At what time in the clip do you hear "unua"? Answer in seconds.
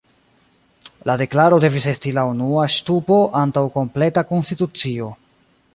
2.31-2.65